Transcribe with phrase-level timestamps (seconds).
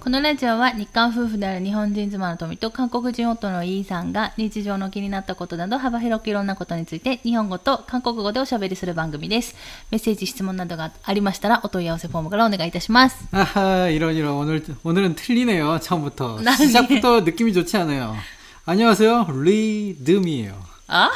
[0.00, 9.56] このラジオは日韓夫婦である日本人妻の富と韓国人夫のイーさんが日常の気になったことなど幅広くいろんなことについて日本語と韓国語でおしゃべりする番組です。
[9.90, 13.16] メッセージ、質問などがありましたらお問い合わせフォームからお願いいたします。
[13.32, 14.34] 아하, 이런, 이런.
[14.34, 15.80] 오늘, 오늘은 틀리네요.
[15.80, 16.38] 처음부터.
[16.40, 18.14] 나는- 시작부터 느낌이 좋지 않아요.
[18.64, 19.26] 안녕하세요.
[19.42, 20.54] 리듬이에요.
[20.88, 21.10] あ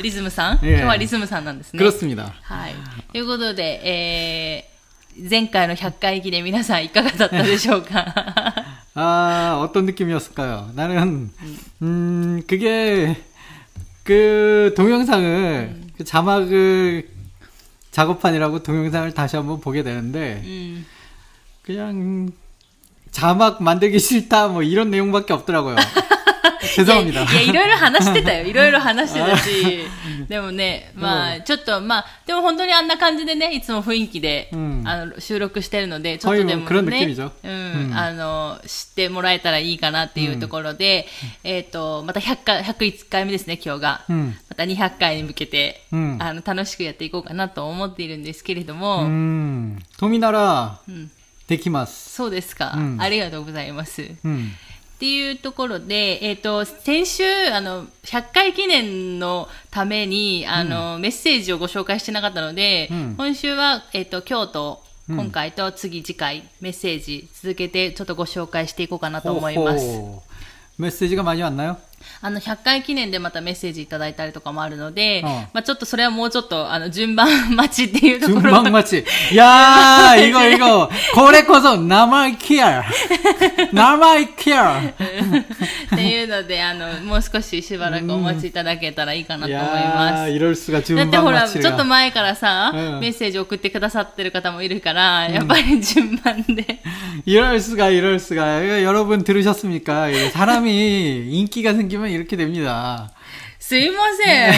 [0.00, 1.78] リズムさん、ええ今日はリズムさんなんですね。
[1.84, 2.32] 그렇습니다.
[2.42, 2.74] はい。
[3.12, 4.71] ということで、えー、
[5.30, 8.14] 前回の100回記念皆さんいかがだったでしょうか
[8.94, 10.70] 아, 어떤 느낌이었을까요?
[10.74, 11.30] 나는,
[11.82, 13.16] 음, 그게,
[14.02, 17.08] 그 동영상을, 그 자막을
[17.92, 20.86] 작업판이라고 동영상을 다시 한번 보게 되는데, うん。
[21.62, 22.32] 그냥
[23.10, 25.76] 자막 만들기 싫다, 뭐 이런 내용밖에 없더라고요.
[27.31, 29.85] いやいろいろ話してたよいろいろ話してたし
[30.27, 41.05] でもねまあちょっとまあでも本当にあんな感じでねいつも雰囲気で、あの収録してるのでちょっとでもねうん、あの知ってもらえたらいいかなっていうところで、
[41.43, 49.03] えっ、とまた100回101回目ですね今日が、また200回に向けて、あの楽しくやっていこうかなと思っているんですけれども
[49.97, 50.79] 富なら、
[51.47, 54.09] できますそうですか、ありがとうございます、
[55.03, 57.23] っていうところで、えっ、ー、と、先週、
[57.53, 69.85] あの、100回記念のために、あの、うん、メッセージをご紹介してなかったので、うん、今週は、えっ、ー、と、京都、う、今回と次次回、メッセージ続けて、ちょっとご紹介していこうかなと思います。
[69.85, 71.79] ほうほうメッセージが間に合わんなよ。
[72.22, 79.04] あの、100回記念でまたメッセージいただいたりとかもあるので、うんまあちょっとそれはもうちょっと、あの、順番待ちっていうところ 준방 맞지?
[79.36, 80.88] 야, 이거, 이거.
[81.14, 82.84] 고래 거서 남아이 키알.
[83.72, 84.94] 남아이 키알.
[85.92, 90.20] っていうので、あの、もう少ししばらくお待ちいただけたらいいかなと思います。
[90.22, 91.84] 야, 이럴 수가 だって 준방 ほら、ちょっと 맞지가.
[91.84, 96.80] 前からさ、うんメッセージ送ってくださってる方もいるから、やっぱり順番で。
[97.26, 98.62] 이럴 수가, 이럴 수가.
[98.62, 100.08] 이거 여러분 들으셨습니까?
[100.08, 103.10] 이게 사람이 인기가 생기면 이렇게 됩니다.
[103.58, 104.50] すいませ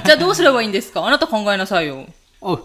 [0.00, 0.02] ん。
[0.04, 2.06] じゃあどうすればいいんですかあなた考えなさいよ。
[2.40, 2.58] 어,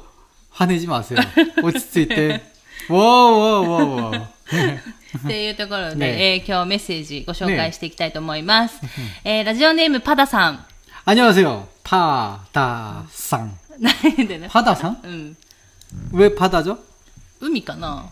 [0.52, 1.20] 화내지 마세요.
[1.64, 2.42] 오치트이때.
[2.90, 4.12] 워워워워.
[5.26, 8.80] っていうところで、ねえー今日メッセージご紹介していきたいと思います。
[9.24, 10.66] えーラジオネームパダさん。
[11.06, 11.68] 안녕하세요.
[11.84, 13.50] 파다상.
[13.80, 14.48] なんでね。
[14.50, 14.98] 파다상?
[15.04, 15.38] うん。
[16.14, 16.78] 왜 바다죠?
[17.42, 18.06] 海かな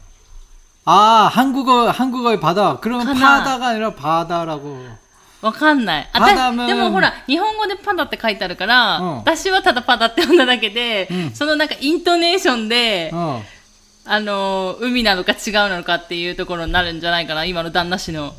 [0.86, 2.80] 아, 한국어, 한국어의 바다.
[2.80, 3.44] 그러면 하나.
[3.44, 4.88] 파다가 아니라 바다라고.
[5.43, 6.09] わかんない。
[6.13, 13.41] あでもほら、日本語でパダって書いてあるから、うん、私はただパダって呼んだだけで、うん、そのなんかイントネーションで、うん、
[14.05, 15.39] あの、海なのか違う
[15.77, 18.35] のかっていうところになるんじゃないかな、今の旦那氏の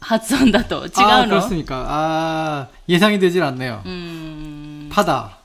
[0.00, 0.86] 発音だと。
[0.86, 1.02] 違うの？
[1.08, 1.74] あ、그렇습니 까。
[1.74, 3.82] ああ、예상이되질않네 요。
[3.84, 4.88] うん。
[4.92, 5.38] パダ。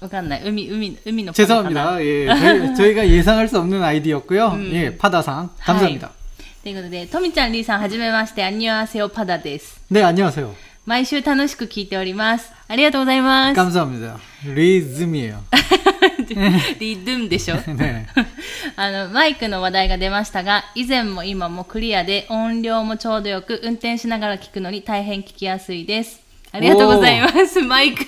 [0.00, 0.42] わかんない。
[0.44, 1.46] 海、海、海のパダ。
[1.46, 1.98] 죄송합니 다。
[1.98, 2.26] え。
[2.76, 4.54] 저희が예상할수없는아이디였고 요。
[4.70, 5.50] 예、 파다 상。
[5.58, 6.06] 감사합니 다。
[6.06, 6.21] はい
[6.63, 10.53] ということでとみちゃんりーさんはじめましてアンニュアセオパダです 네, 안녕하세요.
[10.85, 14.17] 毎週楽しく聞いておりますありがとうございます 감사합니다.
[14.45, 15.39] 리즘이에요.
[16.79, 18.05] リドゥンでしょ 네.
[18.75, 26.20] あの、マイクの話題が出ましたが、以前も今もクリアで音量もちょうどよく、運転しながら聞くのに大変聞きやすいです。
[26.51, 28.05] ありがとうございます、マイク。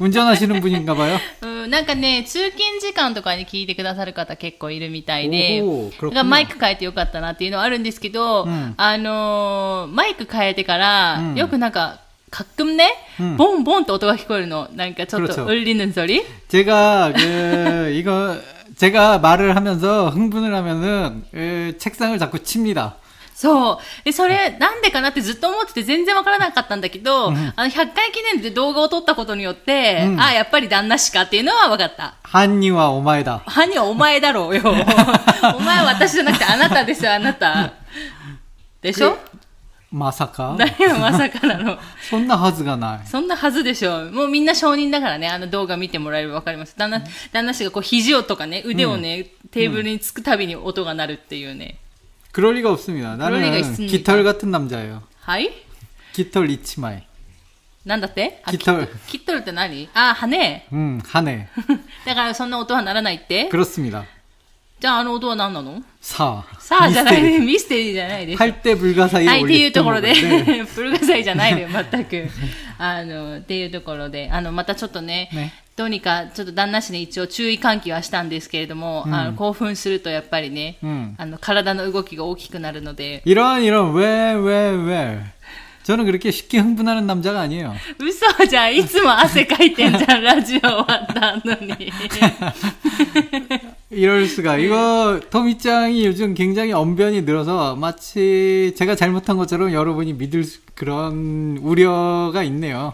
[0.00, 1.18] 운전하시는 분인가 봐요.
[1.42, 14.68] うん、なんかね、通勤時間とかに聞いてくださる方結構いるみたいで、おーだからマイク変えてよかったなっていうのはあるんですけど、うんあのーマイク変えてから、うんよくなんか、가끔ね、うんボンボンって音が聞こえるの。
[14.74, 18.36] なんかちょっ 그렇죠 と、ウリヌンソリ 제가 그 이거
[18.76, 22.96] 제가 말을 하면서 흥분을 하면은 그 책상을 자꾸 칩니다.
[23.41, 24.05] そう。
[24.05, 32.13] で、それ、なんでかなってずっと思ってて全然わからなかったんだけど、うん、あの、100回記念で動画を撮ったことによって、うん、ああ、やっぱり旦那しかっていうのはわかった。
[32.21, 33.41] 犯人はお前だ。
[33.47, 34.61] 犯人はお前だろうよ。
[35.57, 37.73] お前は私じゃなくてあなたですよ、あなた。
[38.79, 39.17] でしょ？
[39.91, 40.55] まさか？
[40.59, 41.79] 誰がまさかなの？
[42.07, 43.07] そんなはずがない。
[43.07, 44.11] そんなはずでしょう。
[44.11, 46.75] もうみんな証人だからね、あの動画見てもらえればわかります。
[46.77, 47.03] 旦那、ん、
[47.33, 51.79] 旦那氏がこう肘をとかね、腕をね、うん、テーブルにつくたびに音が鳴るっていうね。
[52.32, 53.16] 그럴 리가 없습니다.
[53.16, 53.90] 그럴 리가 나는 있습니까?
[53.90, 55.02] 깃털 같은 남자예요.
[55.22, 55.50] はい
[56.12, 57.02] 깃털 이치마이.
[57.84, 61.48] なんだってあキットルキットルって何あ、羽 음, 하네.
[62.04, 64.04] だからそんな音はならないって 그렇습니다.
[64.80, 66.44] じゃああの音は何なの 사.
[66.58, 67.38] さあじゃない 미스테리.
[67.40, 67.46] ね。
[67.46, 68.38] ミステリーじゃないです。
[68.38, 70.66] 할때 불가사의에 はい、っていうところで 올렸던 건데.
[70.74, 72.28] 、プルガサイじゃないのよ、全く。
[72.78, 85.20] あの、っていうところで、あの、またちょっとね、ねどうにか、ちょっと旦那氏に一応注意喚起はしたんですけれども、うんあの、興奮するとやっぱりね、うんあの、体の動きが大きくなるので、 이런 이런 왜 왜 왜.
[85.84, 87.74] 저는 그렇게 쉽게 흥분하는 남자가 아니에요.
[87.98, 91.92] 嘘じゃん、いつも汗かいてんじゃん、ラジオ終わったのに。
[93.91, 94.57] 이럴 수가.
[94.57, 102.41] 이거 토미짱이 요즘 굉장히 언변이 늘어서 마치 제가 잘못한 것처럼 여러분이 믿을 수- 그런 우려가
[102.43, 102.93] 있네요.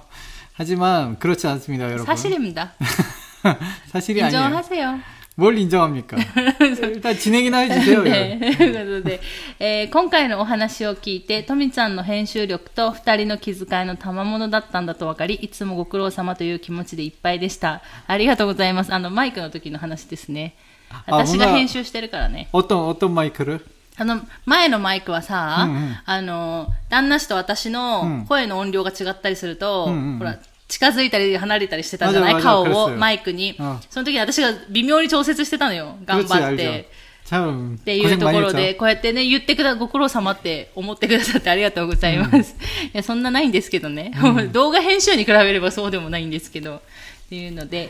[0.54, 2.06] 하지만 그렇지 않습니다, 여러분.
[2.06, 2.74] 사실입니다.
[3.92, 4.44] 사실이 아니에요.
[4.44, 5.00] 인정하세요.
[5.37, 6.19] 뭘 인정합니까?
[6.61, 8.03] 일단 진행이나 해주세요.
[8.03, 9.21] ね、ということで、
[9.59, 17.81] えー今回のお話を聞いて、とみちゃんの編集力と二人の気遣いの賜物だったんだと分かり、いつもご苦労様という気持ちでいっぱいでした。
[18.06, 18.93] ありがとうございます。
[18.93, 20.55] あの、マイクの時の話ですね。
[21.06, 22.49] 私が編集してるからね。
[22.53, 23.61] 어떤 어떤 마이크를?
[23.97, 32.42] あの、前のマイクはさ、うんうんあの、旦那氏と私うのん声の音量が違ったりすると、うんうんうんほら、 近づいたり離れたりしてたんじゃない？
[32.42, 33.56] 顔をマイクに。
[33.90, 35.96] その時に私が微妙に調節してたのよ。
[36.06, 36.90] 頑張って。
[37.30, 42.56] っていうところで、こうやってね、言ってくだ、ご苦労様って思ってくださってありがとうございます。
[42.86, 44.14] いや、そんなないんですけどね。
[44.54, 46.75] 動画編集に比べればそうでもないんですけど。
[46.75, 46.80] っ
[47.30, 47.90] ていうので、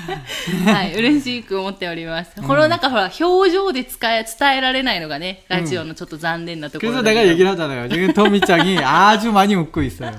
[0.64, 2.40] はい、嬉しく思っております。
[2.42, 7.88] これをなんかほら、表情で使え、伝えられないのがね、ラジオのちょっと残念なところ 그래서 だけ 내가 ど 얘기를 하잖아요.
[7.88, 10.12] 지금 토미짱이 아주 많이 웃고 있어요.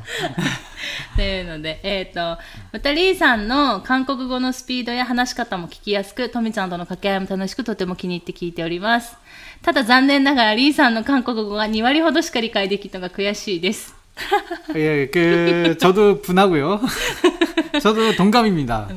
[1.15, 2.37] というので、えっ、と、
[2.71, 9.17] またリーさんの韓国語のスピードや話し方も聞きやすく、トミちゃんとの掛け合いも楽しく、とても気に入って聞いております。
[9.63, 13.95] ただ残念ながらリーさんの韓国語が2割ほどしか理解できるのが悔しいです。
[14.75, 16.81] 예, 그 저도 분하고요.
[17.81, 18.87] 저도 동감입니다.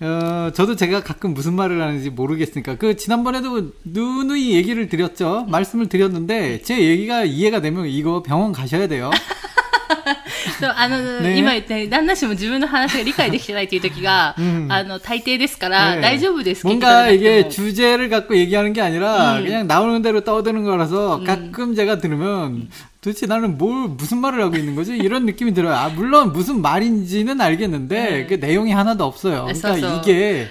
[0.00, 5.46] 어, 저도 제가 가끔 무슨 말을 하는지 모르겠으니까 그 지난번에도 누누이 얘기를 드렸죠.
[5.48, 9.10] 말씀을 드렸는데 제 얘기가 이해가 되면 이거 병원 가셔야 돼요.
[10.60, 16.00] そうあの、ね今言ったように、旦那氏も自分の話が理解できてないという時が、うんあの、大抵ですから、 네.
[16.00, 16.66] 大丈夫です。
[16.66, 19.44] 뭔가 聞き取れな 이게 くても 주제를 갖고 얘기하는 게 아니라 음.
[19.44, 22.68] 그냥 나오는 대로 떠드는 거라서 가끔 제가 들으면
[23.01, 25.73] 도대체 나는 뭘 무슨 말을 하고 있는 거지 이런 느낌이 들어요.
[25.73, 28.27] 아 물론 무슨 말인지는 알겠는데 네.
[28.27, 29.45] 그 내용이 하나도 없어요.
[29.45, 29.97] 그러니까 있어서.
[29.97, 30.47] 이게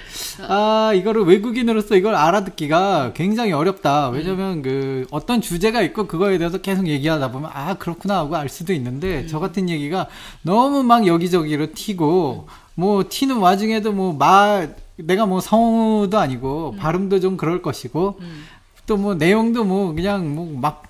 [0.49, 4.08] 아 이거를 외국인으로서 이걸 알아듣기가 굉장히 어렵다.
[4.08, 8.73] 왜냐면 그 어떤 주제가 있고 그거에 대해서 계속 얘기하다 보면 아 그렇구나 하고 알 수도
[8.73, 10.08] 있는데 저 같은 얘기가
[10.43, 17.62] 너무 막 여기저기로 튀고 뭐 튀는 와중에도 뭐말 내가 뭐 성우도 아니고 발음도 좀 그럴
[17.62, 18.44] 것이고 음.
[18.87, 20.89] 또뭐 내용도 뭐 그냥 뭐막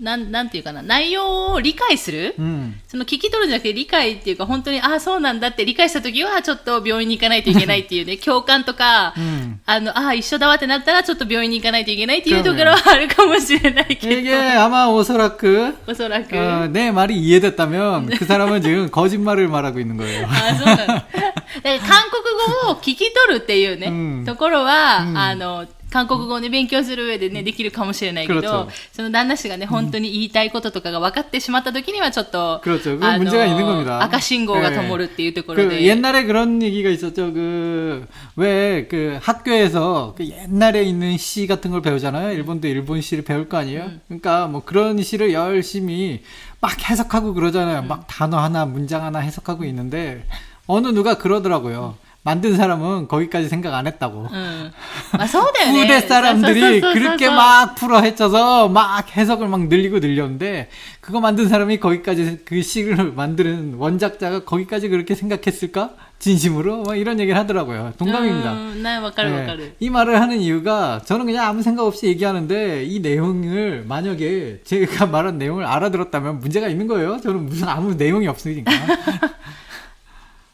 [0.00, 2.72] なん、なんていうかな、内容を理解する、 음.
[2.88, 9.58] その聞き取るんじゃなくて理解っていうか、本当に、ああ、そうなんだって理解したときは、ちょっと病院に行かないといけないっていうね、共感とか、 음.
[9.64, 16.36] あの、ああ、一緒だわってなったら、ちょっと病院に行かないといけないっていうところはあるかもしれないけ 이게 ど、 아마 오서라크 おそらく。
[16.36, 20.26] 어, 내 말이 이해됐다면 그 사람은 지금 거짓말을 말하고 있는 거예요.
[20.26, 20.86] あ、そうなの。
[20.86, 23.90] だから韓国語を聞き取るっていうね、う
[24.22, 32.98] んところは、うんあの、 韓国語をね、勉強する上でね、できるかもしれないけ 그렇 ど 죠 、その旦那氏がね、本当に言いたいこととかが分かってしまった時には、ちょっと、 그렇죠.
[32.98, 34.02] 그 문제가 있는 겁니다.
[34.02, 35.82] 赤信号が灯るっていうところ 그 で。
[35.84, 37.32] 옛날에 그런 얘기가 있었죠.
[37.32, 42.32] 그, 왜, 그 학교에서 그 옛날에 있는 시 같은 걸 배우잖아요.
[42.32, 43.90] 일본도 일본 시를 배울 거 아니에요?
[44.08, 46.22] 그러니까 뭐 그런 시를 열심히
[46.60, 47.82] 막 해석하고 그러잖아요.
[47.82, 50.24] 막 단어 하나, 문장 하나 해석하고 있는데
[50.66, 51.96] 어느 누가 그러더라고요.
[52.23, 54.27] 만든 사람은 거기까지 생각 안 했다고.
[54.31, 54.71] 응.
[55.17, 60.69] 아, 후대 사람들이 그렇게 막 풀어 헤쳐서 막 해석을 막 늘리고 늘렸는데
[60.99, 65.91] 그거 만든 사람이 거기까지 그 시를 만드는 원작자가 거기까지 그렇게 생각했을까?
[66.19, 67.93] 진심으로 막 이런 얘기를 하더라고요.
[67.97, 68.53] 동감입니다.
[68.53, 69.39] 음, 네, 막가르 네.
[69.39, 69.71] 막가르.
[69.79, 75.37] 이 말을 하는 이유가 저는 그냥 아무 생각 없이 얘기하는데 이 내용을 만약에 제가 말한
[75.37, 77.21] 내용을 알아들었다면 문제가 있는 거예요.
[77.21, 78.71] 저는 무슨 아무 내용이 없으니까.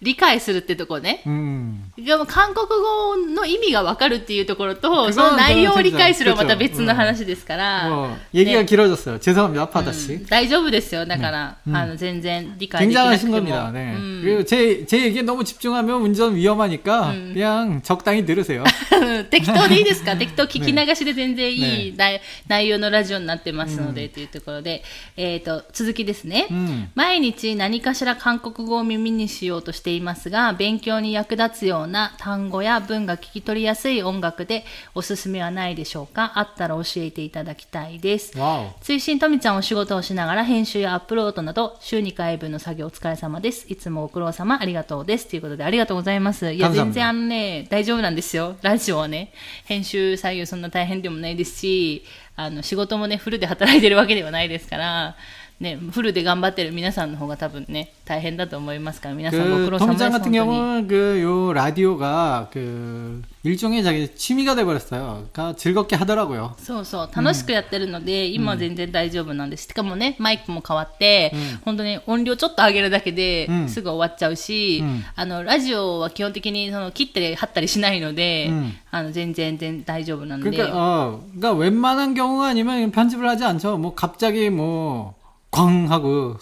[0.02, 1.25] 理解するってとこね。
[1.26, 1.90] 음.
[1.98, 9.18] でも韓国語の意味がわかるっていうところと、 그건 その内容を理解するはまた 그렇죠 別の話ですから、 뭐 얘기가 ね 길어졌어요.
[9.18, 10.12] 죄송합니다, う 파다 씨.
[10.12, 11.04] ん大丈夫ですよ。
[11.04, 13.37] だから、うんあの、全然理解できなくて 굉장하신 も。
[13.38, 13.72] 겁니다.
[13.72, 13.94] 네.
[13.96, 17.30] うん 그리고 제, 제 얘기에 너무 집중하면 운전 위험하니까 음.
[17.34, 18.62] 그냥 적당히 들으세요.
[19.30, 24.84] 適当でいいですか適当聞き流しで全然いいね 内,、内容のラジオになってますので、というところで、
[25.16, 26.46] えっ、と、続きですね。
[26.52, 26.87] 음.
[26.94, 36.33] 毎日何かしら韓国語を耳にしようとして いますが、勉強に役立つような単語や文が聞き取りやすい音楽でおすすめはないでしょうか？
[36.35, 38.33] あったら教えていただきたいです。
[38.81, 43.65] 追伸とみちゃんお仕事をしながら編集やアップロードなど週2回分の作業お疲れ様です。
[43.69, 45.27] いつもご苦労様ありがとうです。
[45.27, 46.51] ということでありがとうございます。
[46.51, 48.57] いや、全然あのね、大丈夫なんですよ。
[48.62, 49.31] ラジオはね、
[49.65, 52.03] 編集作業そんな大変でもないですし、
[52.35, 55.15] あの、仕事もね、フルで働いてるわけではないですから、
[55.62, 60.04] ね、フルで頑張ってる皆さんの方が多分ね、大変だと思いますから、皆さんご苦 그 労様です。
[60.04, 65.26] 토미짱 本 같은 当に 경우는 그 요 라디오가 그 일종의 자기 취미가 돼 버렸어요.
[65.32, 66.54] 그러니까 즐겁게 하더라고요.
[66.58, 69.64] そうそう、楽しくやってるので、今は全然大丈夫なんです。
[69.66, 71.32] しかもね、マイクも変わって、
[71.64, 80.50] 本当に音量ちょっと上げるだけでうんすぐ終わっちゃうし、うんあの、ラジオは基本的にその切ったり貼ったりしないので、うんあの、全然全然大丈夫なので。
[80.50, 83.78] 그러니까 어, 그러니까 웬만한 경우가 아니면 편집을 하지 않죠.
[83.78, 85.14] 뭐 갑자기 뭐
[85.52, 86.38] 꽝 하고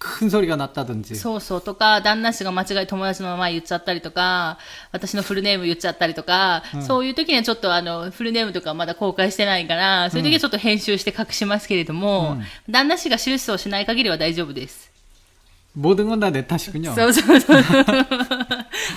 [0.00, 1.14] 큰 소리가 났다든지.
[1.14, 4.56] そうそうとか、旦那氏が間違い友達の名前言っちゃったりとか、
[4.92, 14.90] 私のフルネーム言っちゃったりとか、そういう時にはちょっとあの、フルネームとかまだ公開してないから、そういう時はちょっと編集して隠しますけれども、旦那氏が収集をしない限りは大丈夫です。
[15.76, 16.92] 모든 건 다 내 탓이군요.
[16.94, 17.62] そうそうそう。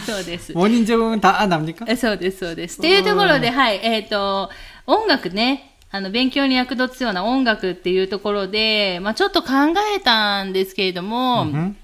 [0.08, 0.53] そうです。
[0.56, 1.86] 원인 제공은 다 납니까?
[1.88, 2.80] えそうです、そうです。
[2.80, 4.50] っていうところで、はい、えっ、と、
[4.88, 9.50] 音楽ね、 あの、勉強に役立つような音楽っていうところで、まあちょっと考
[9.96, 11.75] えたんですけれども、 음.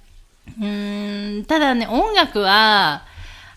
[0.60, 3.04] うーん、ただね、音楽は、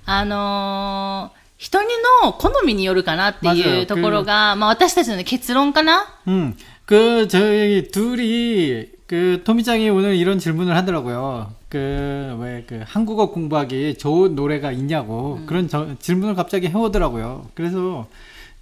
[0.05, 1.89] あのー人に
[2.25, 11.53] の好みによるかなってい 맞아요 うところが、まあ私たちの、ね、結論かな 음, 그, 저희 둘이, 그, 토미짱이 오늘 이런 질문을 하더라고요.
[11.69, 17.47] 그, 왜, 그, 한국어 공부하기 좋은 노래가 있냐고, 그런 저- 질문을 갑자기 해오더라고요.
[17.55, 18.09] 그래서,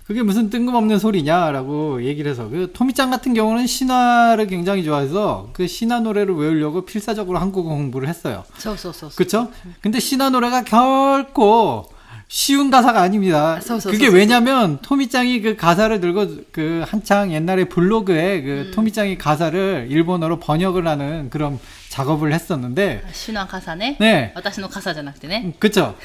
[0.06, 6.00] 그게 무슨 뜬금없는 소리냐라고 얘기를 해서, 그, 토미짱 같은 경우는 신화를 굉장히 좋아해서, 그 신화
[6.00, 8.42] 노래를 외우려고 필사적으로 한국어 공부를 했어요.
[8.58, 9.16] そうそうそうそう。
[9.16, 9.48] 그쵸?
[9.80, 11.86] 근데 신화 노래가 결코
[12.26, 13.60] 쉬운 가사가 아닙니다.
[13.60, 14.16] 서, 서, 그게 서, 서.
[14.16, 21.28] 왜냐면 토미짱이 그 가사를 들고 그 한창 옛날에 블로그에 그 토미짱이 가사를 일본어로 번역을 하는
[21.30, 21.58] 그런
[21.88, 23.96] 작업을 했었는데 シュナ傘ね。
[24.00, 24.32] 네.
[24.34, 25.54] 私の傘じゃなくてね。
[25.58, 25.96] 그쵸?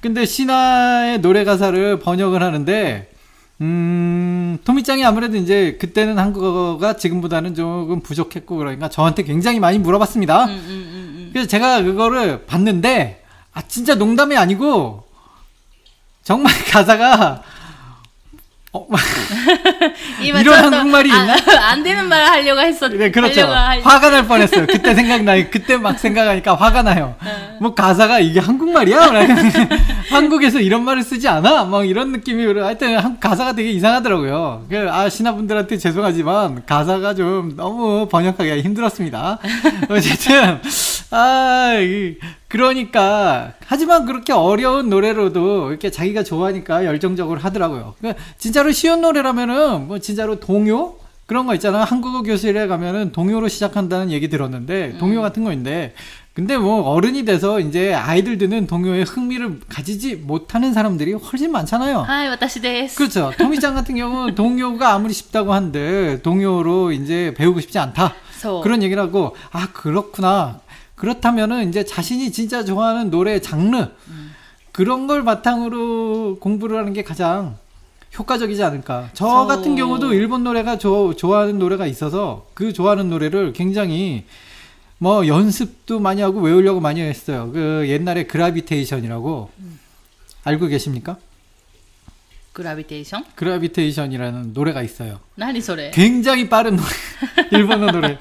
[0.00, 3.08] 근데 신화의 노래 가사를 번역을 하는데
[3.61, 10.45] 음, 토미짱이 아무래도 이제 그때는 한국어가 지금보다는 조금 부족했고 그러니까 저한테 굉장히 많이 물어봤습니다.
[10.45, 11.29] 음, 음, 음, 음.
[11.31, 15.03] 그래서 제가 그거를 봤는데, 아, 진짜 농담이 아니고,
[16.23, 17.43] 정말 가사가
[18.73, 18.87] 어,
[20.21, 21.35] 이런 한국말이 아, 있나?
[21.71, 22.89] 안 되는 말을 하려고 했었.
[22.93, 23.41] 네, 그렇죠.
[23.41, 24.65] 하려고 화가 날 뻔했어요.
[24.67, 25.45] 그때 생각나요.
[25.51, 27.15] 그때 막 생각하니까 화가 나요.
[27.21, 27.57] 어.
[27.59, 29.11] 뭐 가사가 이게 한국말이야?
[30.09, 31.65] 한국에서 이런 말을 쓰지 않아?
[31.65, 34.65] 막 이런 느낌이 하여튼 가사가 되게 이상하더라고요.
[34.69, 39.39] 그 아 신하분들한테 죄송하지만 가사가 좀 너무 번역하기가 힘들었습니다.
[39.89, 40.59] 어쨌든.
[41.11, 41.73] 아,
[42.47, 43.53] 그러니까.
[43.65, 47.95] 하지만 그렇게 어려운 노래로도 이렇게 자기가 좋아하니까 열정적으로 하더라고요.
[47.99, 50.95] 그러니까 진짜로 쉬운 노래라면은 뭐 진짜로 동요?
[51.27, 51.83] 그런 거 있잖아요.
[51.83, 54.97] 한국어 교실에 가면은 동요로 시작한다는 얘기 들었는데, 음.
[54.99, 55.93] 동요 같은 거인데,
[56.33, 62.05] 근데 뭐 어른이 돼서 이제 아이들 드는 동요에 흥미를 가지지 못하는 사람들이 훨씬 많잖아요.
[62.07, 62.97] 아, 와타시데스.
[62.97, 63.31] 그렇죠.
[63.37, 68.13] 토미짱 같은 경우는 동요가 아무리 쉽다고 한들 동요로 이제 배우고 싶지 않다.
[68.63, 70.60] 그런 얘기를 하고 아 그렇구나
[71.01, 73.87] 그렇다면은 이제 자신이 진짜 좋아하는 노래 장르,
[74.71, 77.57] 그런 걸 바탕으로 공부를 하는 게 가장
[78.17, 79.09] 효과적이지 않을까.
[79.15, 84.25] 저 저- 같은 경우도 일본 노래가 저, 좋아하는 노래가 있어서 그 좋아하는 노래를 굉장히
[84.99, 87.49] 뭐 연습도 많이 하고 외우려고 많이 했어요.
[87.51, 89.49] 그 옛날에 그라비테이션이라고
[90.43, 91.17] 알고 계십니까?
[92.54, 95.20] グラビテーション 그라비테이션이라는 노래가 있어요.
[95.36, 96.88] 何それ 굉장히 빠른 노래.
[97.52, 98.16] 일본어 노래.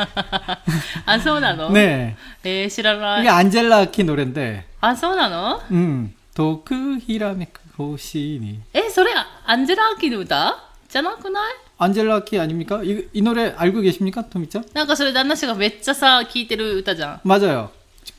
[1.06, 2.16] あ、そうなの 네.
[2.44, 3.30] えー、知らな 이게 い。
[3.30, 8.60] 안젤라 아키 노래인데, あ、そうなの 음, 도크 히라메크 호시니.
[8.74, 9.12] え、それ、
[9.46, 10.58] アンジェラ・アキの歌
[10.90, 12.82] じゃなくない 안젤라 아키 아닙니까?
[12.84, 14.66] 이, 이 노래 알고 계십니까, 토미짱?
[14.74, 17.22] なんかそれ旦那氏がめっちゃさ、聴いてる歌じゃん。
[17.24, 17.70] 맞아요.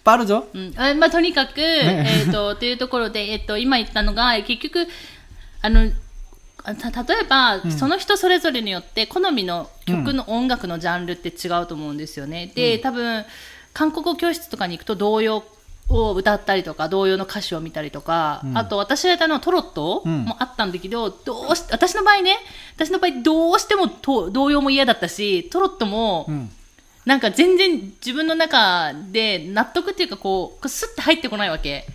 [0.03, 0.49] 빠르죠?
[0.55, 0.73] うん。
[0.77, 4.87] あまあ、とにかく、えっ、と、というところで、えっ、と、今言ったのが、結局、
[5.62, 5.92] あの、
[6.64, 12.52] あた例えば、その人それぞれによって好みの曲の音楽のジャンルって違うと思うんですよね。
[12.54, 13.26] で、多分、
[13.74, 15.44] 韓国語教室とかに行くと童謡
[15.90, 22.38] を歌ったりとか、童謡の歌詞を見たりとか、あと私がやったのはトロットうんもあったんだけど、どうし私の場合ね、
[22.76, 26.50] 私の場合どうしてもと童謡も嫌だったし、トロットも、 음.
[27.06, 31.88] なんか全然自分の中で納得っていうかこう、スッて入ってこないわけ。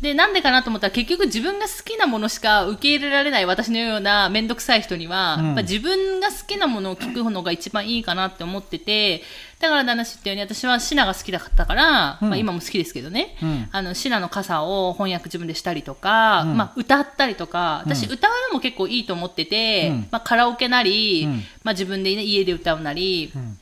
[0.00, 5.46] で、なんでかなと思ったら結局自分が好きなものしか受け入れられない私のようなめんどくさい人には、うん。
[5.48, 9.22] やっぱ自分が好きなものを聞くのが一番いいかなって思ってて、
[9.58, 12.28] だから旦那知ったように私はシナが好きだったから、うん。
[12.30, 13.68] まあ今も好きですけどね、うん。
[13.70, 16.56] あの、シナの傘を翻訳自分でしたりとか、うん。
[16.56, 18.12] まあ歌ったりとか、私うん。
[18.12, 20.08] 歌うのも結構いいと思ってて、うん。
[20.10, 21.32] まあカラオケなり、うん。
[21.62, 23.58] まあ自分で、ね、家で歌うなり、うん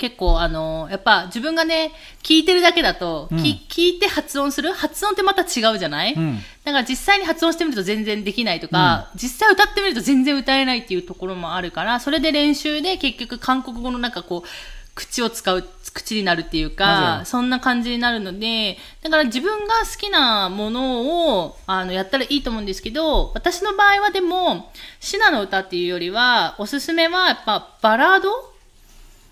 [0.00, 1.92] 結構あのやっぱ自分がね
[2.22, 4.72] 聞いてるだけだと、うん、聞いて発音する？
[4.72, 14.48] 発音ってまた違うじゃない、うん、だから実際に発音してみると全然できないとか、うん、実際歌ってみると全然歌えないっていうところもあるからそれで練習で結局韓国語のなんかこう
[14.94, 15.64] 口を使う
[15.94, 28.49] 口になるっていうかそんな感じになるのでだから自分が好きなものをあのやったらいいと思うんですけど私の場合はでもシナの歌っていうよりはおすすめはやっぱバラード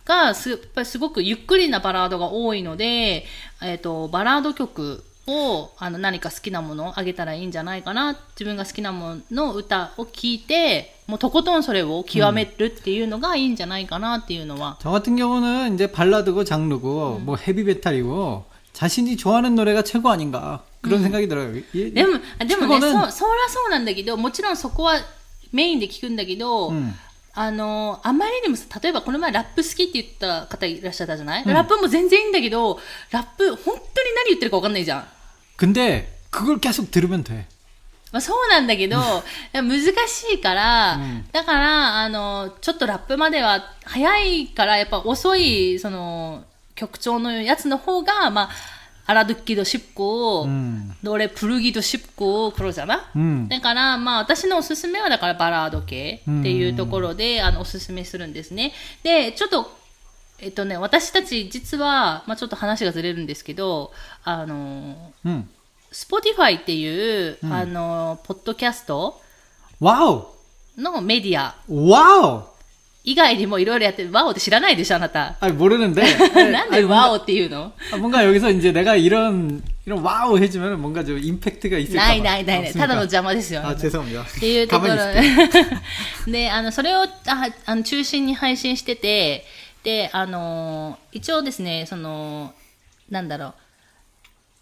[0.07, 3.25] がす、やっぱりすごくゆっくりなバラードが多いので、
[3.61, 8.17] えっ、と、バラード曲を、あの、何か好きなものをあげたらいいんじゃないかな。
[8.35, 14.77] 自分が好きなものの歌を聴いて、もうとことんそれを極めるっていうのがいいんじゃないかなっていうのは。
[14.81, 21.27] 저 같은 경우는 이제 발라드고 장르고 뭐 헤비메탈이고 자신이 좋아하는 노래가 최고 아닌가 그런 생각이
[21.29, 21.55] 들어요.
[21.73, 24.99] 이- でも、あでもね、 최고는 そう、そりゃそうなんだけど、もちろんそこは
[25.53, 26.93] メインで聞くんだけど、 음.
[27.37, 32.79] あの、あまりにもさ、例えばこの前ラップ好きって言った方いらっしゃったじゃない、ラップも全然いいんだけど、
[33.11, 33.79] ラップ本当に
[34.15, 35.05] 何言ってるか分かんないじゃん。
[35.57, 37.45] 근데 그걸 계속 들으면 돼.
[38.11, 38.97] まあ、そうなんだけど、
[39.53, 46.43] 難しいから、うんだから、あの、ちょっとラップまでは早いから、やっぱ遅い、その、
[46.75, 48.49] 曲調のやつの方が、まあ、
[49.07, 50.93] 알아듣기도쉽고、 음.
[51.01, 53.47] 노래부르기도쉽고、그러잖아 음.
[53.49, 58.71] だから、まあ、私のおすすめは、だからバラード系っていうところで、あの、おすすめするんですね。
[59.03, 59.77] で、ちょっと、
[60.39, 63.91] えっとね、私たち実は、まあ、ちょっと話がずれるんですけど、
[64.23, 65.49] あの、 음.
[65.91, 69.21] Spotify っていう、うんあの、ポッドキャスト
[69.79, 70.27] 와우.
[70.77, 72.43] のメディア 와우.
[73.07, 75.35] 以外にもいろいろやってる、ワオって知らないでしょ、あなた。
[75.41, 76.01] 아니 모르는데
[76.51, 81.03] なんで 아니, ワ 뭔가, オっていうの 아, 뭔가 여기서 이제 내가 이런 이런 와우 해주면 뭔가
[81.03, 82.23] 좀 임팩트가 있을까 ない 봐.
[82.23, 82.73] ないないない。
[82.73, 83.61] ただの邪魔ですよ。
[83.61, 84.21] 아 죄송합니다.
[84.21, 85.81] っていうところ 가만히 있을게요.
[86.31, 87.07] で、あ の、それを、あ
[87.65, 89.43] あの、中心に配信してて、
[89.83, 92.53] で、あの、一応ですね、その、
[93.09, 93.53] なんだろう、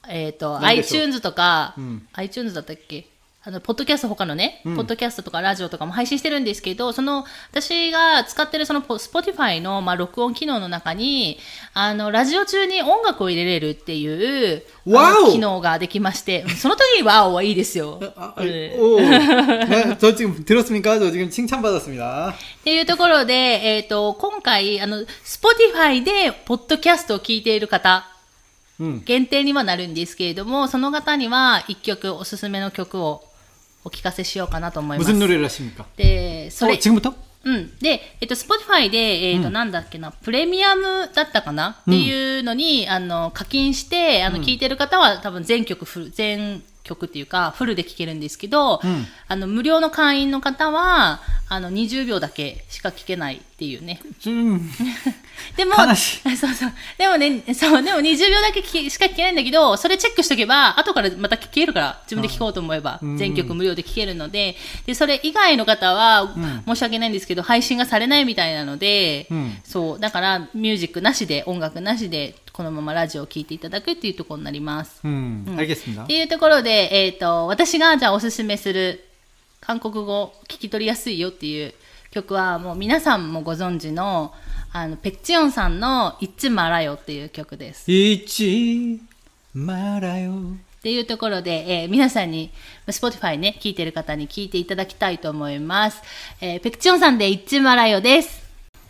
[0.10, 3.06] えっ、と、なんでしょう iTunes とか、うん iTunes だったっけ
[3.46, 11.40] あの、ポッドキャスト他のね、うんポッドキャストとかラジオとかも配信してるんですけど、その、私が使ってるそのポ、Spotify の、まあ、録音機能の中に、
[11.74, 18.00] あの、ラジオ中に音楽を入れれるっていう、あのわお機能ができまして、その時にワオはいいですよ。
[18.16, 21.00] 아, うん 아니, 오, 네, 저 지금 들었습니까?
[21.00, 22.30] 저 지금 칭찬 받았습니다.
[22.30, 28.06] っていうところで、えっ、と、今回、あの、Spotify で、ポッドキャストを聞いている方、
[28.80, 29.04] 음.
[29.04, 33.24] 限定にはなるんですけれども、その方には、一曲、おすすめの曲を
[33.86, 35.12] お聞かせしようかなと思います。
[35.12, 35.86] 무슨 노래를 하십니까?
[35.98, 37.14] で、そ 어, れ、 지금부터?
[37.44, 37.78] うん。
[37.80, 38.98] で、えっと、Spotify で、
[39.32, 49.07] えっと、なんだっけな、プレミアムだったかなっていうのに、あの、課金して、あの、聞いてる方は多分全曲フル、全 曲っていうか、フルで聴けるんですけど、うん。
[49.29, 54.01] あの、無料の会員の方は、あの、20秒だけしか聞けないっていうね。
[54.21, 54.61] 좀
[55.57, 56.73] でも、そうそう。
[56.99, 63.17] でもね、そう、でも20秒だけしか聞けないんだけど、それチェックしとけば、後からまた聞けるから、自分で聞こうと思えば、うん。
[63.17, 66.35] 全曲無料で聞けるので、で、それ以外の方は、
[66.67, 69.59] 申し訳ないんですけど、配信がされないみたいなので、うん。
[69.65, 75.01] そう、だから、ミュージックなしで、音楽なしで、このままラジオを聞いていただくっていうところになります。
[75.05, 75.45] うん。
[75.47, 79.05] うん、っていうところで、えっ、ー、と、私がじゃあおすすめする
[79.61, 81.75] 韓国語聞き取りやすいよっていう
[82.13, 84.33] 曲はもう皆さんもご存知の、
[84.73, 87.93] あの、ペッチヨンさんのいちまらよっていう曲です。
[87.93, 89.03] いち
[89.53, 90.33] まらよ。
[90.33, 92.53] っていうところで、えー、皆さんに、
[92.87, 96.01] Spotify ね、聞いてる方に聞いていただきたいと思います。
[96.41, 98.46] えー、ペッチヨンさんでいちまらよです。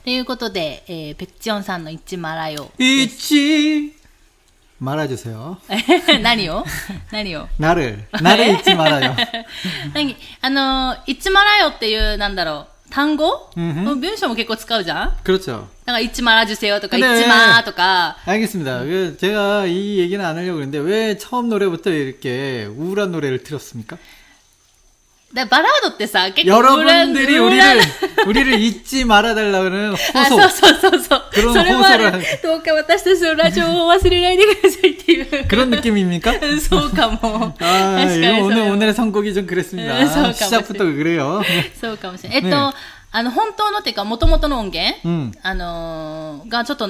[0.05, 2.71] ということで、えーペクチョンさんのいっちまらよ。
[2.79, 3.93] 잊지
[4.79, 5.57] 말아주세요.
[6.23, 6.65] 何を
[7.11, 9.15] 何を 나를 나를 잊지 말아요.
[9.93, 15.67] 何あのー、いっちまらよっていう、なんだろう、単語、うんふん文章も結構使うじゃん 그렇죠.
[15.85, 18.79] だから、いっちまらじゅせよとか、いっ 근데 ちまーとか、 알겠습니다.
[18.79, 23.97] 그 제가 이 얘기는 안 하려고 그랬는데 왜 처음 노래부터 이렇게 우울한 노래를 틀었습니까?
[25.34, 26.30] 나 바라도때 사.
[26.30, 27.82] 여러분들이 우리를
[28.24, 30.14] 우리를 잊지 말아 달라는 호 소.
[30.14, 31.28] 아, 서서서 서.
[31.34, 32.22] 그런 호소 를.
[32.40, 36.30] 도쿄 와타시타시 라디오忘れないでくださいっていう.그런 느낌입니 까?
[36.62, 37.52] 소카 모.
[37.58, 39.98] 아, 오늘 오늘의 선곡이 좀 그랬습니 다.
[40.32, 41.42] 시작부터 그래 요.
[41.74, 42.30] 소카모 시.
[42.30, 42.72] 에또
[43.12, 46.84] あの、本当のっていうか、元々の音源、うん、あのー、がちょっと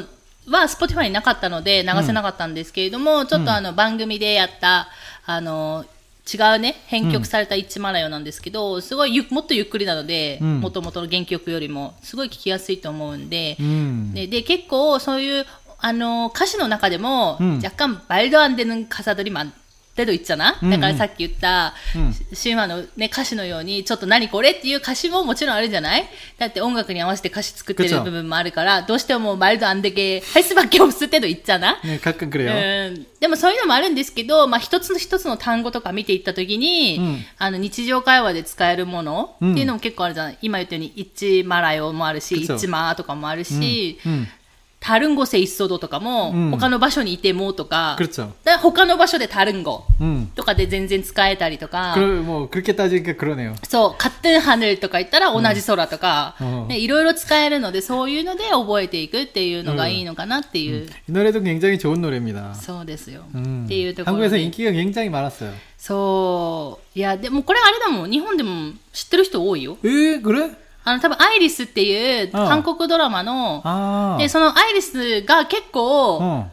[0.51, 4.89] は Spotify になかったので流せなかったんですけれども、うん、ちょっとあの、番組でやった、
[5.25, 5.87] あのー、
[6.33, 10.61] 違うね、編曲された一マラヨなんですけど、すごいゆもっとゆっくりなので、うん。
[10.61, 15.47] もともとの原曲よりも、すごい聴きやすいと思うんで、うん.でで結構そういう
[15.79, 17.57] あの歌詞の中でも、うん。
[17.59, 19.53] 若干バイドアンデヌンカサドリマン
[19.97, 21.75] 出るいっちゃな、うんうん、だからさっき言った、
[22.35, 26.07] シーマの、ね、歌詞のように、ちょっと何これっていう歌詞ももちろんあるじゃない？
[26.39, 31.81] だって音楽に合わせて歌詞作ってる部分もあるから、 どうしてもマイルドアンデケ、ハイスバッケをすってといっちゃな？
[31.83, 32.53] ね、書くくれよ。
[33.19, 44.29] でもそういうのもあるんですけど、まあ一つの一つの単語とか見ていったときに、うん、あの日常会話で使えるものっていうのも結構あるじゃない、うん、今言ったように、一マラヨもあるし、一マーとかもあるし、うん。
[44.86, 48.32] タルンゴセイッソドとかも、うん他の場所にいてもとか、 그렇죠.
[48.44, 50.32] で他の場所でタルンゴ 음.
[50.34, 53.54] とかで全然使えたりとか、 그, 뭐, 그렇게 따지니까 그러네요.
[53.62, 62.56] そう、カッテンハヌルとか言ったら同じ空とか、うんね、いろいろ使えるので、そういうので覚えていくっていうのがいいのかなっていう、 이 노래도 굉장히 좋은 노래입니다.
[62.56, 63.22] そうですよ。
[63.36, 63.66] 음.
[63.66, 65.52] っていうところ 한국에서 で 인기가 굉장히 많았어요.
[65.78, 66.98] そう。
[66.98, 68.10] いや、でもこれあれだもん。
[68.10, 69.78] 日本でも知ってる人多いよ。
[69.84, 70.50] 에, 그래?
[70.86, 74.18] あの、多分アイリスっていうああ韓国ドラマの、 아.
[74.18, 76.46] で、そのアイリスが結構、 어.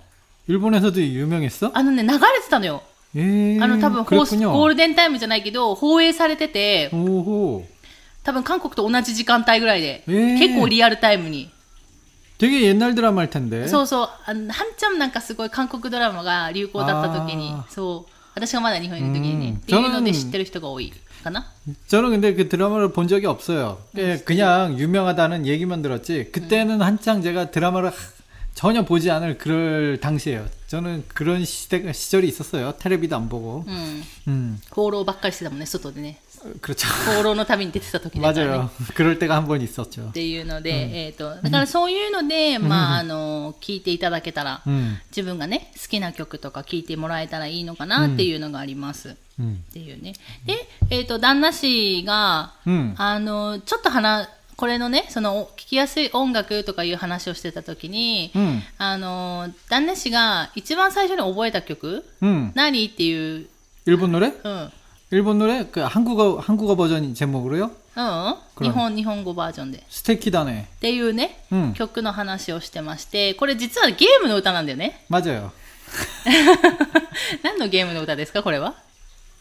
[0.49, 1.71] 일본에서도 유명했어?
[1.75, 2.83] あのね、流れてたのよ。
[3.17, 3.62] 에.
[3.62, 4.53] あの、多分放送、 그랬군요.
[4.53, 7.64] ゴールデンタイムじゃないけど、放映されてて、 오호.
[8.25, 11.51] 多分韓国と同じ時間帯ぐらいで、えー結構リアルタイムに。
[12.38, 13.67] 되게 옛날 드라마일 텐데.
[13.67, 21.45] そうそう、あの、한참なんかすごい韓国ドラマが流行だった時にあ、そう、私がまだ日本にいる時にね、うんっていうので 저는 知ってる人が多い かな。
[21.88, 23.79] 저는 근데 그 드라마를 본 적이 없어요.
[23.97, 26.31] 예, 그냥 유명하다는 얘기만 들었지.
[26.33, 27.95] 그때는 한창 제가 드라마를 하-
[28.55, 30.47] 전혀 보지 않을 그럴 당시예요.
[30.67, 32.73] 저는 그런 시대, 시절이 있었어요.
[32.79, 33.64] 텔레비도 안 보고.
[33.67, 34.03] うん。
[34.29, 36.19] 음, 放浪ばっかりしてたもんね、外でね。
[36.43, 36.87] 어, 그렇죠.
[37.17, 38.53] 放浪の旅に出てた時だからね。
[38.53, 38.71] 맞아요.
[38.95, 40.11] 그럴 때가 한 번 있었죠.
[40.11, 40.71] っていうので、
[41.07, 49.17] えっ、と、だからそういうので、まあ、あの、聞いていただけたら、 음, 自分がね、好きな曲とか聞いてもらえたらいいのかなっていうのがあります。
[49.41, 50.14] 음, っていうね。
[50.47, 62.53] で、えっ、と、旦那氏が、 음, あの、ちょっと話、これのね、その、聞きやすい音楽とかいう話をしてた時に、 음, あの、旦那氏が一番最初に覚えた曲 음.
[62.55, 63.49] 何っていう、
[63.87, 64.33] 일본 노래?
[64.45, 64.73] うん。
[65.12, 65.64] 일본 노래?
[65.71, 67.71] 그 한국어 한국어 버전 제목으로요?
[67.97, 69.83] うん日本、日本語バージョンで。
[69.88, 70.62] 스테키다네.
[70.64, 75.05] っていうね、 음, 曲の話をしてまして、これ実はゲームの歌なんだよね。
[75.09, 75.51] 맞아요.
[77.43, 78.75] 何のゲームの歌ですか、これは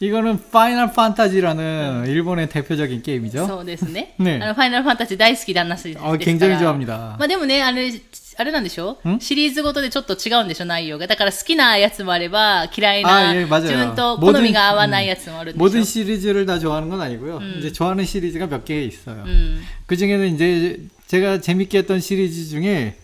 [0.00, 3.46] 이거는 파이널 판타지라는 일본의 대표적인 게임이죠.
[3.46, 4.14] そうですね。
[4.18, 6.14] ねあの、ファイナルファンタジー大好き旦那氏ですから。
[6.14, 7.16] 아, 굉장히 좋아합니다.
[7.18, 7.90] まあでもね、あれ、
[8.36, 11.06] あれなんでしょんシリーズごとでちょっと違うんでしょ内容が。
[11.06, 17.40] だから好きなやつもあれば、嫌いな、あいえ맞아요 自分と好みが合わないやつもあるんでしょ 모든 시리즈를 다 좋아하는 건 아니고요.
[17.58, 19.24] 이제 좋아하는 시리즈가 몇 개 있어요.
[19.26, 19.62] うん。
[19.86, 22.96] 그 중에는 이제 제가 재밌게 했던 시리즈 중에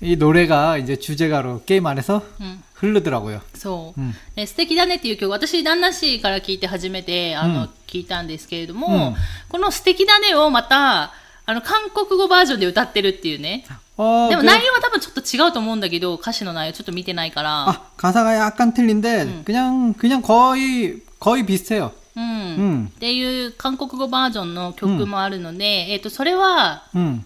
[0.00, 2.62] 이 노래가 이제 주제가로 게임 안에서 うん。
[2.80, 3.42] 흐르더라고요.
[3.54, 9.16] そう、うんね素敵だねっていう曲、私、旦那氏から聞いて初めて、あの、うん聞いたんですけれども、うん
[9.50, 11.12] この素敵だねをまた、
[11.44, 13.66] あの、韓国語バージョンで歌ってるっていうね。
[13.96, 17.66] 어, でも 그- 内容は多分ちょっと違うと思うんだけど、歌詞の内容ちょっと見てないから。
[17.68, 21.92] 아, 가사가 약간 틀린데 그냥 그냥 거의 거의 비슷해요.
[22.16, 22.24] うん。
[22.24, 22.26] う
[22.62, 27.24] んっていう韓国語バージョンの曲もあるので、えっ、と、それは、 음.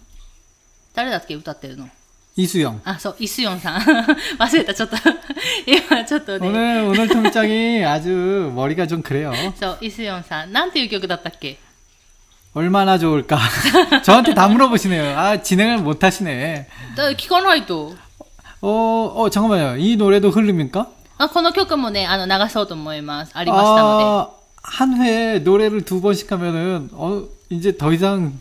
[0.95, 1.88] 誰だっけ歌ってるの
[2.37, 2.81] 이수영.
[2.85, 3.81] あ、そう、イスヨンさん。
[3.81, 4.97] 忘 れた、ちょっと。
[5.67, 6.49] 今、ちょっとね。
[6.49, 9.33] 오늘 오늘 통장이 아주 머리가 좀 그래요.
[9.59, 10.53] そう、イスヨンさん。
[10.53, 11.59] なんていう曲だったっけ
[12.55, 13.38] 얼마나 좋을까?
[14.05, 15.19] 저한테 다 물어보시네요.
[15.19, 16.67] 아 진행을 못 하시네.
[16.97, 17.95] だ聞かないと。
[18.61, 19.77] 어, 어 잠깐만요.
[19.79, 20.87] 이 노래도 흐릅니까?
[21.19, 23.33] あ、この曲もね、あの、流そうと思います。
[23.35, 24.05] ありましたので。
[24.05, 24.29] 아,
[24.62, 28.33] 한 회에 노래를 두 번씩 하면은 어 이제 더 이상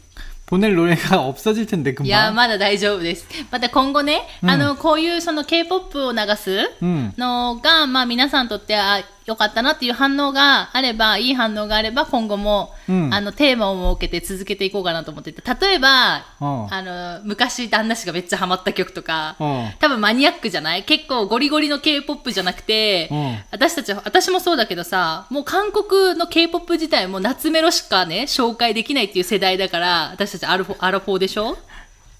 [0.46, 2.36] 보낼 노래가 없어질 텐데 いや、 금방.
[2.36, 3.28] まだ大丈夫です。
[3.52, 7.14] また今後ね、うんあの、こういうその K-POP を流す 음.
[7.18, 16.68] のが、まあ皆さんにとって、あ、 良かったなっていう反応があれば、いい反応があれば、今後も、うんあの、テーマを設けて続けていこうかなと思ってて、例えば、 어.
[16.70, 19.70] あの、昔旦那氏がめっちゃハマった曲とか、 어.
[19.80, 31.58] 多分マニアックじゃない結構ゴリゴリの K-POP じゃなくて、うん私たちは、私もそうだけどさ、もう韓国の K-POP 自体も夏メロしかね、紹介できないっていう世代だから、私たちアルフォ、アラフォーでしょ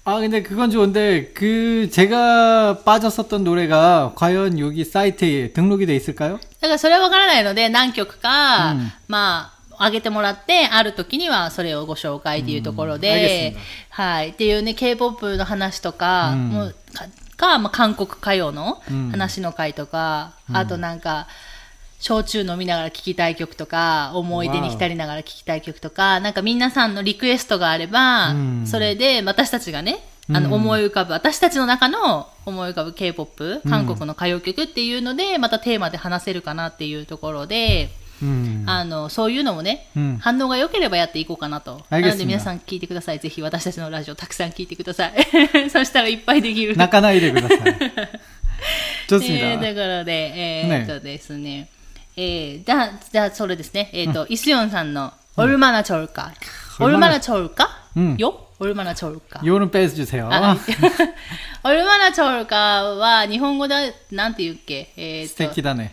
[0.06, 6.38] 아 근데 그건 좋은데 그 제가 빠졌었던 노래가 과연 여기 사이트에 등록이 돼 있을까요?
[6.61, 8.91] だからそれはわからないので、何曲か、うん。
[9.07, 13.55] まあ、上げてもらって、ある時にはそれをご紹介っていうところで、
[13.89, 14.29] はい。
[14.29, 16.49] っていうね、K-POP の話とか、うん。
[16.49, 17.05] もうか
[17.37, 19.11] か、まあ、韓国歌謡のうん。
[19.11, 21.27] 話の回とか、あとなんか、
[21.99, 28.67] 焼酎飲みながら聴きたい曲とか、思い出に浸りながら聴きたい曲とか、なんか皆さんのリクエストがあれば、うん。
[28.67, 29.99] それで私たちがね、
[30.31, 37.89] あの、思い浮かぶ、私たちの中の思い浮かぶ K-POP、韓国の歌謡曲っていうので、またテーマで話せるかなっていうところで、
[38.21, 41.85] うん、あのそういうのもね、うん、反応が良ければやっていこうかなと。
[41.89, 43.19] なので皆さん聞いてください。
[43.19, 45.13] ぜひ私たちのラジオたくさん聞いてください。
[45.71, 46.75] そしたらいっぱいできる。
[46.75, 47.59] 泣かないでください。
[49.07, 51.69] ところで、えー、っとですね、ね。
[52.17, 56.33] えー、じゃじゃそれですね、えー、っと、うん、イスヨンさんのオルマナチョルカ、
[56.79, 57.69] オルマナチョルカ、
[58.17, 58.48] よ？
[58.60, 59.40] オルマナチョルカ。
[59.44, 60.28] 요는 빼주세요.
[60.30, 60.56] あ
[61.64, 65.90] オルマナチョルカは日本語でなんて言うっけえーっと 스테키다네.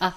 [0.00, 0.16] あ、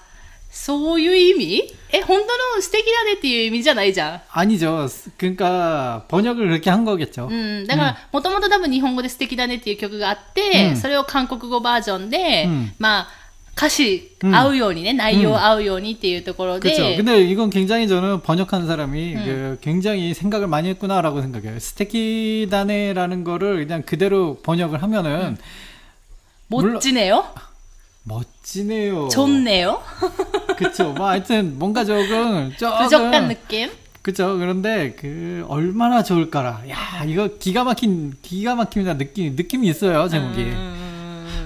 [0.50, 4.22] そういう意味え、本当の素敵だねっていう意味じゃないじゃん。
[4.32, 4.88] 아니죠.
[5.18, 7.28] 그러니까 번역을 그렇게 한 거겠죠.
[7.30, 13.08] うん、だから、もともと多分日本語で素敵だねっていう曲があって、うんそれを韓国語バージョンで、うんまあ、
[13.56, 16.98] 歌詞うん合うようにね、内容合うようにっていうところで、 그렇죠.
[16.98, 21.58] 근데 이건 굉장히 저는 번역한 사람이 그 굉장히 생각을 많이 했구나라고 생각해요.
[21.60, 25.38] 스테키다네라는 거를 그냥 그대로 번역을 하면은
[26.48, 27.26] 멋지네요?
[28.04, 29.08] 멋지네요.
[29.10, 29.82] 좋네요?
[30.58, 30.94] 그쵸.
[30.94, 33.72] 뭐 하여튼 뭔가 조금 부족한 조금 느낌?
[34.02, 34.38] 그쵸.
[34.38, 36.64] 그런데 그 얼마나 좋을까라.
[36.70, 38.98] 야 이거 기가 막힌 기가 막힙니다.
[38.98, 40.42] 느낌 느낌이 있어요 제목이.
[40.42, 40.86] 음,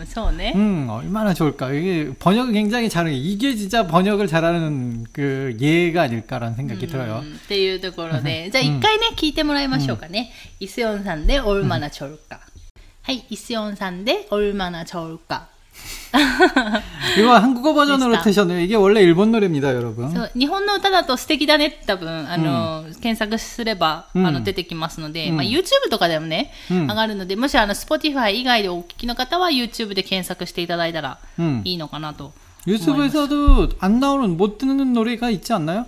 [0.06, 0.54] そうね。
[0.56, 1.72] 음, 얼마나 좋을까.
[1.72, 3.14] 이게 번역을 굉장히 잘해.
[3.14, 7.20] 이게 진짜 번역을 잘하는 그 예가 아닐까라는 생각이 들어요.
[7.24, 10.32] うんっていうところで、じゃあ一回ね、聞いてもらいましょうかね。
[10.60, 12.40] イスヨンさんでオルマナチョルカ。
[13.04, 15.48] はい、イスヨンさんでオルマナチョルカ。
[17.20, 18.24] 이거 한국어 버전으로 됐다.
[18.24, 18.60] 트셨네요.
[18.62, 20.10] 이게 원래 일본 노래입니다, 여러분.
[20.12, 31.62] そう日本の歌だと素敵だねって多分、あの、検索すれば、うんあの、出てきますので、うんまあ YouTube とかでもね、うん上がるので、もしあの、Spotify 以外でお聞きの方は YouTube で検索していただいたら 음.
[31.64, 32.34] いいのかなと。
[32.68, 35.86] 유튜브에서도 안 나오는 못 듣는 노래가 있지 않나요?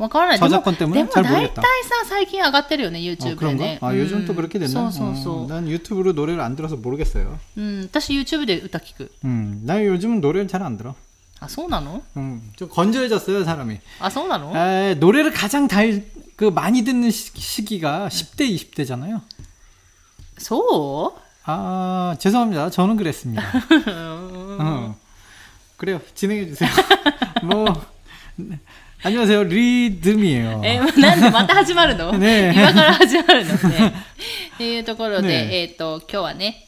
[0.00, 0.38] わからない。
[0.38, 1.62] でも、 저작권 で 때문에 も 잘 大体 모르겠다.
[1.62, 1.68] さ、
[2.08, 3.64] 最近上がってるよね、어, YouTube で 그런가?
[3.64, 3.78] ね。
[3.80, 4.68] 아, うん 요즘 또 그렇게 됐나?
[4.68, 5.44] そうそうそう。
[5.44, 7.38] 어, 난 유튜브로 노래를 안 들어서 모르겠어요.
[7.56, 9.10] うん、私 YouTube で歌聞く。
[9.24, 10.94] 음, 나 요즘은 노래를 잘 안 들어.
[11.40, 13.78] あ、そうなの 음, 좀 건조해졌어요, 사람이.
[14.00, 16.04] あ、そうなの 에, 노래를 가장 달,
[16.36, 19.20] 그 많이 듣는 시, 시기가 10대, 20대잖아요.
[20.38, 22.68] そ 아, 죄송합니다.
[22.70, 23.42] 저는 그랬습니다.
[23.70, 24.96] う 어.
[25.76, 26.00] 그래요.
[26.14, 26.68] 진행해 주세요.
[27.44, 27.64] 뭐
[29.01, 30.61] 始ますよ、リズミよ。
[30.63, 33.93] えー、なんでまた始まるのね今から始まるのね。
[34.53, 36.67] っていうところで、ね、えっ、ー、と、今日はね、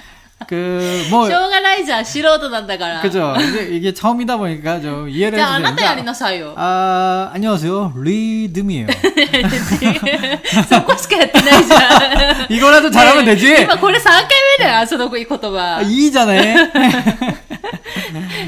[0.46, 3.00] 그뭐 しょうがないじゃん、素人なんだから。
[3.00, 3.34] 그죠.
[3.40, 5.62] 이게, 이게 처음이다 보니까 좀 이해를 じゃあ、あ 해주세요.
[5.62, 6.52] なたやりなさいよ。
[6.56, 7.94] 아, 안녕하세요.
[7.96, 8.86] 리듬이에요.
[10.68, 12.52] そ こしかやってないじゃん。
[12.52, 13.62] 이거라도 잘하면 ねえ 되지.
[13.64, 14.26] 今これ3回
[14.58, 15.82] 目だよ、その言 아, 葉。
[15.82, 16.68] 이잖아요.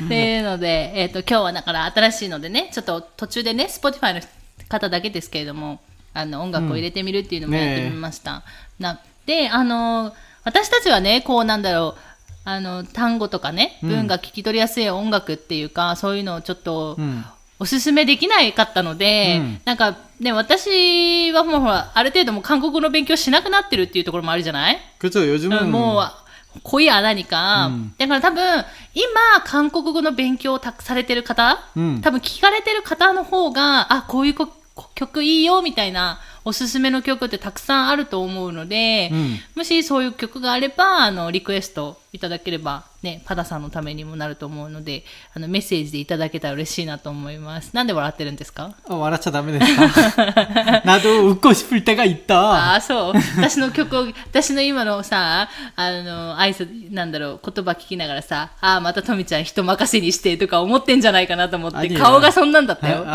[0.05, 4.21] っていうので、えっ、と、今日はだから新しいのでね、ちょっと途中でね、Spotify の
[4.69, 5.81] 方だけですけれども、
[6.15, 8.43] あの、音楽を入れてみるっていうのもうんやってみました。
[8.79, 10.13] なで、あの、
[10.45, 12.01] 私たちはね、こうなんだろう、
[12.45, 17.25] あの、単語とかね、うん文が聞き取りやすい音楽っていうか、そういうのをちょっと、 음.
[17.61, 25.21] おすすめできないかったので、うんなんかね、私はもうほら、ある程度もう韓国語の勉強しなくなってるっていうところもあるじゃない 그렇죠.
[25.27, 34.49] 요즘은 もう、濃い穴にか、うんだから多分、今、韓国語の勉強をたくされてる方、うん多分聞かれてる方の方が、あ、こういうこ
[34.96, 39.40] 曲いいよ、みたいな、おすすめの曲ってたくさんあると思うので、うん。
[39.56, 45.04] もしそういう曲があれば、あの、リクエストいただければ、ね、パダさんのためにもなると思うので、
[45.36, 47.72] あの、メッセージでいただけたら嬉しいなと思います。
[47.76, 48.74] なんで笑ってるんですか？
[48.88, 50.82] 笑っちゃダメですか？
[50.86, 52.40] など、うっこしぷりたがいった？
[52.40, 53.14] ああ、そう。
[53.38, 63.06] 私の曲を、私の今のさ、あの、挨拶、なんだろう、言葉聞きながらさ、ああ、またとみちゃん人任せにしてとか思ってんじゃないかなと思って、顔がそんなんだったよ。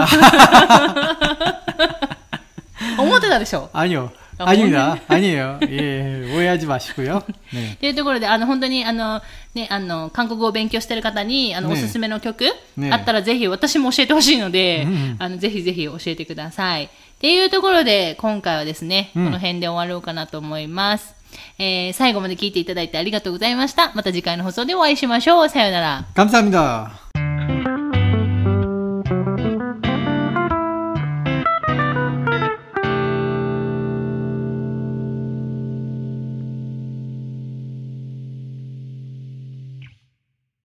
[2.98, 3.70] 思ってたでしょ？
[3.72, 4.12] あるよ。
[4.38, 4.98] 아, 아닙니다.
[5.08, 5.60] 아니에요.
[5.70, 7.24] 예, 오해하지 마시고요.
[7.54, 7.78] 네.
[7.80, 9.22] とい うところで、あの、本当に、あの、
[9.54, 12.46] ね、あの、韓国語を勉強してる方に、あの、ねおすすめの曲、
[12.78, 16.86] ねあったらぜひ、私も教えてほしいので、うんあの、ぜひぜひ教えてください。
[16.86, 16.89] っ
[17.20, 21.16] ていうところで、今回はですね、うんこの辺で終わろうかなと思います。
[21.58, 23.92] えー、最後まで聞いていただいてありがとうございました。
[23.96, 25.50] また次回の放送でお会いしましょう。
[25.50, 26.06] さようなら。
[26.16, 27.07] 감사합니다.